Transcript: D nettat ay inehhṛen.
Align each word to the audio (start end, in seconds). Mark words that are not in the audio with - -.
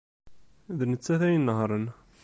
D 0.77 0.79
nettat 0.91 1.21
ay 1.27 1.35
inehhṛen. 1.37 1.85